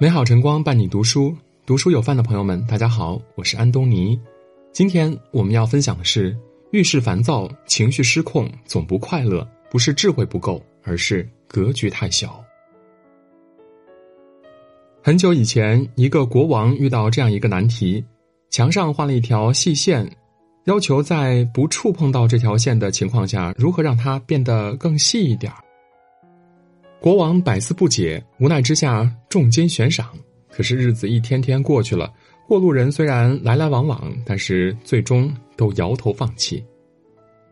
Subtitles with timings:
[0.00, 1.32] 美好晨光伴你读书，
[1.64, 4.18] 读书有饭的朋友们，大家好，我是安东尼。
[4.72, 6.36] 今天我们要分享的是：
[6.72, 12.44] 遇事烦躁、情绪失控、总不快乐，不是智慧不够，而是格局太小。
[15.00, 18.04] 很久以前，一个国王遇到这样一个难题：
[18.50, 20.10] 墙上画了一条细线，
[20.64, 25.58] 要求在不触碰到这条线的情况下，如何让它变得更细一点儿。
[27.04, 30.08] 国王百思不解，无奈之下重金悬赏。
[30.48, 32.10] 可是日子一天天过去了，
[32.48, 36.64] 过路人虽然来来往往，但是最终都摇头放弃。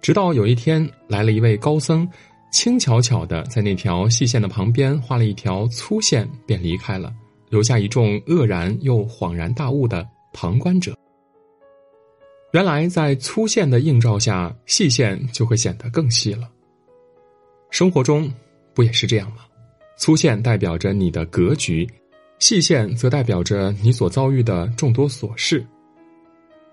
[0.01, 2.09] 直到有一天，来了一位高僧，
[2.51, 7.13] 轻巧巧的在那条细线的旁边画了一条粗线，便离开了，
[7.51, 10.97] 留下一众愕然又恍然大悟的旁观者。
[12.55, 16.49] 原来，在粗线的映照下，细线就会显得更细了。
[17.69, 18.33] 生活中。
[18.75, 19.39] 不也是这样吗？
[19.97, 21.89] 粗线代表着你的格局，
[22.39, 25.65] 细线则代表着你所遭遇的众多琐事。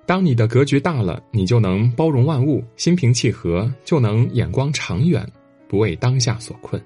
[0.05, 5.23] 当你的格局大了，你就能包容万物，心平气和，就能眼光长远，
[5.67, 6.81] 不为当下所困。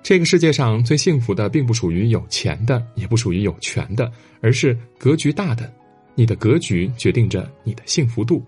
[0.00, 5.72] 这个世界上最幸福的，并不属于有钱的，也不属于有权的，而是格局大的。
[6.14, 8.44] 你的格局决定着你的幸福度。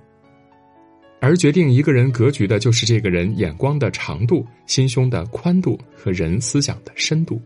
[1.25, 7.41] 而决定一个人格局的，就是这个人眼光的长度、心胸的宽度和人思想的深度。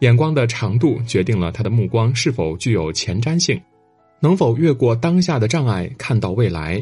[0.00, 3.62] 眼光的长度决定了他的目光是否具有前瞻性，
[4.18, 6.80] 能否越过当下的障碍看到未来；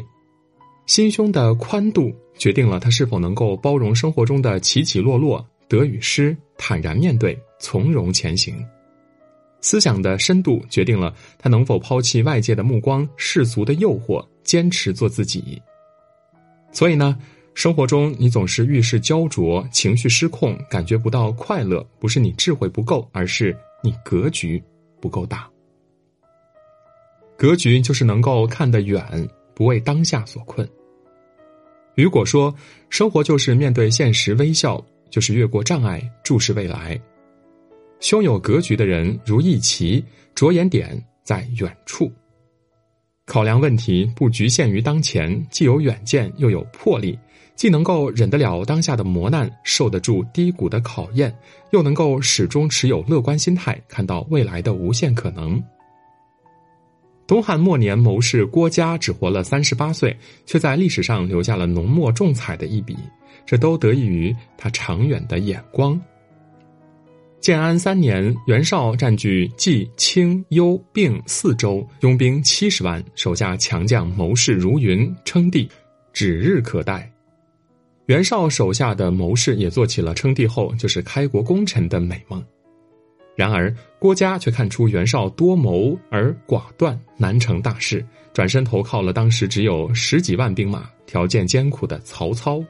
[0.87, 8.55] 心胸的宽度决定了他是否能够包容生活中的起起落落、得与失，坦然面对，从容前行；
[9.61, 15.61] 思想的深度决定了他能否抛弃外界的目光、世俗的诱惑，坚持做自己。
[16.73, 17.17] 所以呢，
[17.53, 24.61] 生活中你总是遇事焦灼、情绪失控、感觉不到快乐，不是你智慧不够，而是你格局
[24.99, 25.47] 不够大。
[27.37, 29.05] 格局就是能够看得远，
[29.53, 30.67] 不为当下所困。
[31.95, 32.53] 雨果说
[32.89, 36.99] ：“生活就是面对现实微笑，就是越过障碍注视未来。
[37.99, 42.11] 胸有格局的人如一旗，着眼点在远处。”
[43.25, 47.17] 考量问题不局限于当前，既有远见又有魄力，
[47.55, 51.33] 既能够忍得了当下的磨难，受得住低谷的考验，
[51.71, 55.61] 又能够始终持有乐观心态，看到未来的无限可能。
[57.25, 62.97] 东汉末年谋士郭嘉只活了三十八岁，却在历史上留下了浓墨重彩的一笔，
[63.45, 65.99] 这都得益于他长远的眼光。
[67.43, 75.69] 建安三年，袁绍占据冀、青、幽、并四州，拥兵七十万，手下强将谋士如云，称帝
[76.13, 77.11] 指日可待。
[78.05, 82.41] 袁绍手下的谋士也做起了称帝后就是开国功臣的美梦。
[83.35, 92.63] 然而郭嘉却看出袁绍多谋而寡断，难成大事，转身投靠了当时只有十几万兵马、条件艰苦的曹操。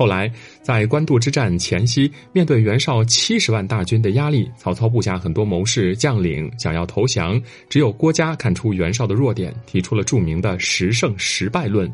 [0.00, 7.38] 后来，在官渡之战前夕，面对袁绍七十万大军的压力，曹操部下很多谋士将领想要投降，
[7.68, 11.86] 只有郭嘉看出袁绍的弱点，提出了著名的“十胜十败论”，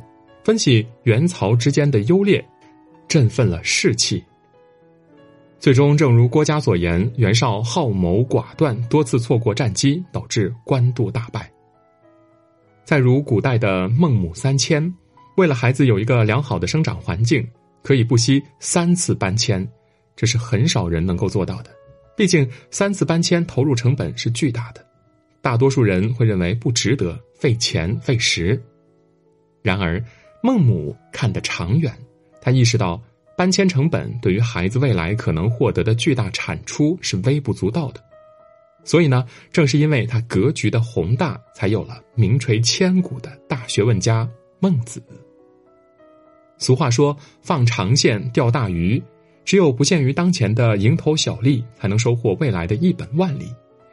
[0.44, 2.40] 分析袁曹之间的优劣，
[3.08, 4.22] 振奋了士气。
[5.58, 11.50] 最终，正如郭嘉所言，袁绍好谋寡断，多次错过战机，导致官渡大败。
[12.84, 14.94] 再如古代的孟母三迁，
[15.36, 17.44] 为了孩子有一个良好的生长环境。
[17.86, 19.64] 可以不惜三次搬迁，
[20.16, 21.70] 这是很少人能够做到的。
[22.16, 24.84] 毕竟三次搬迁投入成本是巨大的，
[25.40, 28.60] 大多数人会认为不值得，费钱费时。
[29.62, 30.02] 然而，
[30.42, 31.96] 孟母看得长远，
[32.40, 33.00] 他意识到
[33.36, 38.02] 搬迁成本对于孩子未来可能获得的巨大产出是微不足道的。
[38.82, 45.00] 所以呢，正是因为他格局的宏大，才有了名垂千古的大学问家孟子。
[46.58, 49.02] 俗话说：“放长线钓大鱼，
[49.44, 53.46] 只有不限于当前的蝇头小利，才能收获未来的一本万利。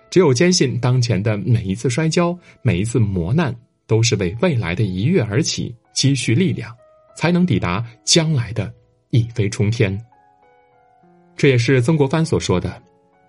[0.09, 3.53] 只有坚信当前的每一次摔跤、每一次磨难，
[3.85, 6.73] 都是为未来的一跃而起积蓄力量，
[7.17, 8.73] 才能抵达将来的
[9.09, 9.99] 一飞冲天。”
[11.35, 12.81] 这也是曾国藩所说的：“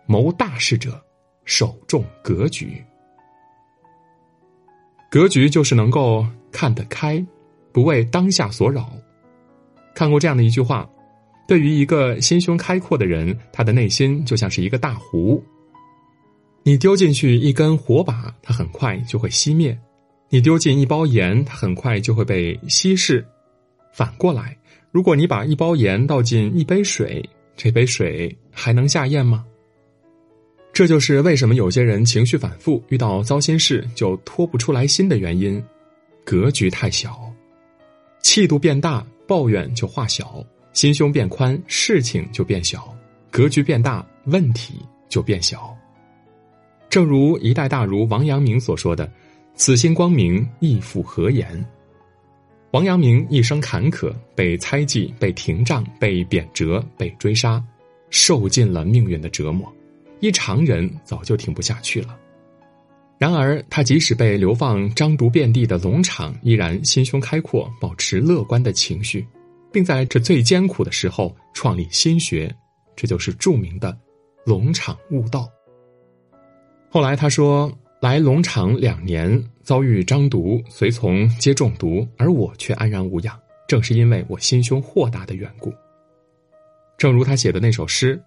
[0.06, 1.02] 谋大事者，
[1.44, 2.80] 首重格局。
[5.10, 7.24] 格局就是能够看得开，
[7.72, 8.92] 不为当下所扰。”
[9.94, 10.88] 看过这样的一句话：，
[11.46, 15.42] 对于一个心胸开阔的人，他的内心就像是一个大湖。
[16.62, 19.76] 你丢进去一根火把，它很快就会熄灭；
[20.30, 23.24] 你丢进一包盐，它很快就会被稀释。
[23.92, 24.56] 反过来，
[24.90, 27.22] 如果你把一包盐倒进一杯水，
[27.54, 29.44] 这杯水还能下咽吗？
[30.72, 35.62] 这就是为什么有些人情绪反复，遇到糟心事就脱不出来心的原因。
[36.24, 37.30] 格局太小，
[38.22, 42.80] 气度变大，抱怨就化小；心胸变宽，事情就变小；
[43.30, 44.74] 格局变大，问题
[45.08, 45.74] 就变小。
[46.88, 49.10] 正如一代大儒王阳明所说的
[49.54, 51.64] ：“此心光明，亦复何言？”
[52.72, 57.62] 王阳明一生坎坷，被猜忌，被廷杖，被贬谪，被追杀，
[58.10, 59.72] 受尽了命运的折磨。
[60.20, 62.18] 一常人早就挺不下去了。
[63.18, 69.26] 然而，他即使被流放张毒遍地的龙场，依然心胸开阔，保持乐观的情绪，
[69.72, 72.54] 并在这最艰苦的时候创立心学，
[72.96, 73.96] 这就是著名的
[74.44, 75.48] 龙场悟道。
[76.90, 77.72] 后来他说。
[78.00, 83.34] 来龙场两年，遭遇张毒，随从皆中毒，而我却安然无恙。
[83.66, 85.72] 正是因为我心胸豁达的缘故。
[86.98, 88.22] 正如他写的那首诗：“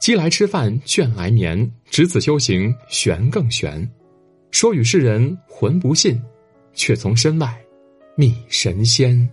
[0.00, 3.86] 饥来吃饭，倦来眠，执子修行，玄更玄。
[4.50, 6.20] 说与世人浑不信，
[6.72, 7.58] 却从身外
[8.16, 9.28] 觅神仙。”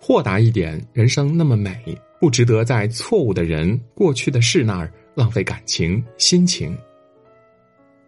[0.00, 1.82] 豁达一点，人生那么美，
[2.20, 6.76] 不值得在错误的人、过去的事那儿浪费感情、心情。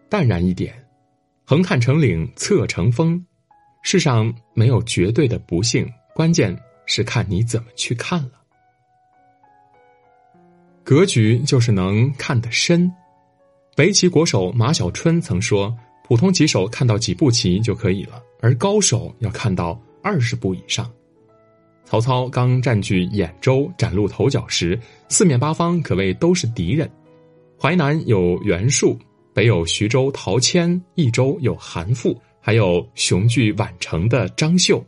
[0.07, 0.75] 淡然一点，
[1.43, 3.25] 横看成岭侧成峰，
[3.81, 6.55] 世上没有绝对的不幸，关键
[6.85, 8.31] 是看你怎么去看了。
[10.83, 12.89] 格局就是能看得深。
[13.77, 15.71] 围棋国手马小春曾说
[16.03, 20.91] ：“普通棋手看到几步棋就可以了，而高手要看到二十步以上。”
[21.85, 24.77] 曹操刚占据兖州崭露头角时，
[25.09, 26.89] 四面八方可谓都是敌人。
[27.59, 28.97] 淮南有袁术。
[29.31, 34.83] 北有徐州陶谦，益州有韩馥，还有雄踞宛城的张绣。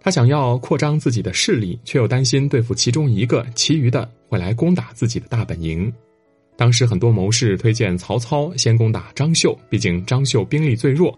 [0.00, 5.92] 他想要扩张自己的势力，却又担心对付其中一个，其余的会来攻打自己的大本营。
[6.56, 11.16] 当时很多谋士推荐曹操先攻打张绣，毕竟张绣兵力最弱，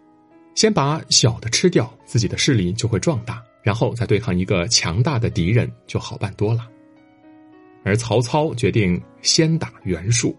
[0.55, 6.69] 先把小的吃掉，自己的势力就会壮大，然后再对抗一个强大的敌人就好办多了。
[7.85, 10.37] 而曹操决定先打袁术。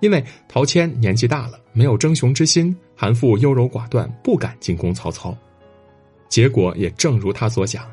[0.00, 5.36] 因为陶谦年纪大了，没有争雄之心；韩馥优柔寡断，不敢进攻曹操。
[6.28, 7.88] 结果也正如他所想，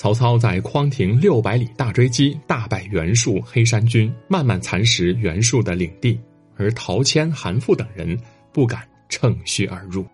[0.00, 6.18] 曹操在匡亭六百里大追击，大败袁术黑山军，慢慢蚕食袁术的领地，
[6.56, 8.18] 而陶谦、韩馥等人
[8.50, 8.80] 不敢
[9.10, 10.06] 乘虚而入。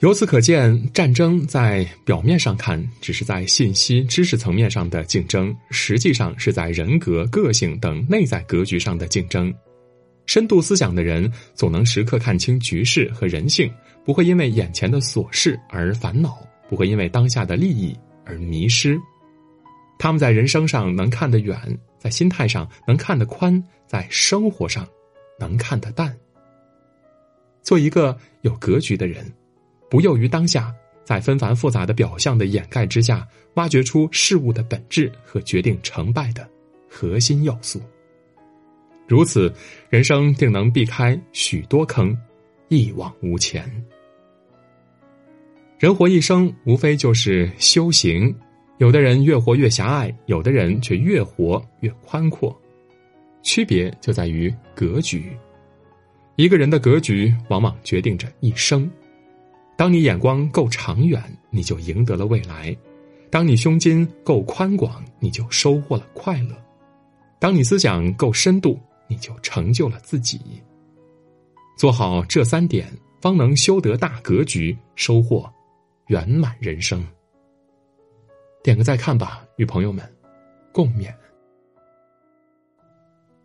[0.00, 9.50] 由此可见，战争在表面上看只是在信息、知识层面上的竞争，实际上是在人格、个性等内在格局上的竞争。
[10.26, 13.72] 深度思想的人总能时刻看清局势和人性，
[14.04, 16.36] 不会因为眼前的琐事而烦恼，
[16.68, 19.00] 不会因为当下的利益而迷失。
[19.98, 21.56] 他们在人生上能看得远，
[21.98, 24.86] 在心态上能看得宽，在生活上
[25.38, 26.14] 能看得淡。
[27.62, 29.32] 做一个有格局的人，
[29.88, 36.46] 不囿于当下，在纷繁复杂的表象的掩盖之下，挖掘出事物的本质和决定成败的
[36.90, 37.80] 核心要素。
[39.08, 39.52] 如此，
[39.88, 42.16] 人生定能避开许多坑，
[42.68, 43.64] 一往无前。
[45.78, 48.34] 人活一生，无非就是修行。
[48.78, 52.58] 有的人越活越狭隘，有的人却越活越宽阔。
[53.42, 55.30] 区别就在于格局。
[56.36, 58.90] 一个人的格局，往往决定着一生。
[59.76, 62.74] 当你眼光够长远，你就赢得了未来；
[63.30, 66.54] 当你胸襟够宽广，你就收获了快乐；
[67.38, 68.78] 当你思想够深度。
[69.08, 70.40] 你就成就了自己。
[71.78, 75.48] 做好这三点，方能修得大格局，收获
[76.06, 77.04] 圆满人生。
[78.62, 80.04] 点个再看吧，与朋友们
[80.72, 81.12] 共勉。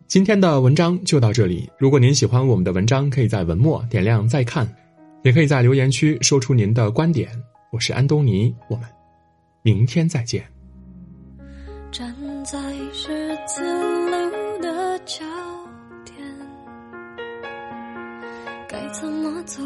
[0.06, 1.70] 今天的文章就到这里。
[1.78, 4.68] 如果您喜欢我们的文章，可以在文末点亮再看，
[5.22, 7.30] 也可以在留言区说出您的观点。
[7.70, 8.86] 我是安东尼，我们
[9.62, 10.44] 明天再见。
[11.90, 12.14] 站
[12.44, 12.58] 在
[12.92, 13.62] 十字
[14.10, 15.24] 路的交
[16.04, 16.16] 点。
[18.68, 19.62] 该怎么走？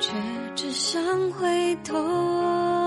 [0.00, 0.12] 却
[0.54, 2.83] 只想回头。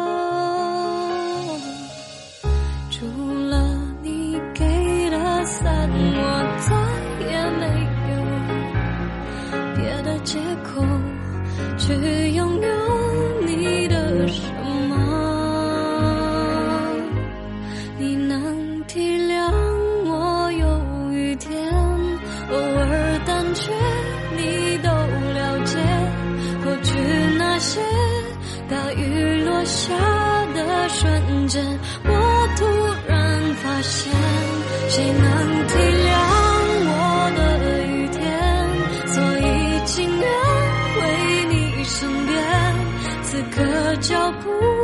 [44.01, 44.76] 脚步。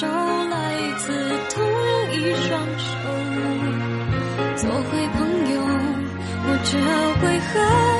[0.00, 0.56] 手来
[0.96, 1.12] 自
[1.50, 1.62] 同
[2.10, 2.88] 一双手。
[4.56, 5.18] 做回朋
[5.52, 5.60] 友
[6.46, 6.72] 我就
[7.20, 7.99] 会和